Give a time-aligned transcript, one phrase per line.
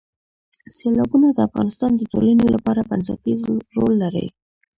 [0.75, 3.39] سیلابونه د افغانستان د ټولنې لپاره بنسټيز
[3.75, 4.27] رول لري.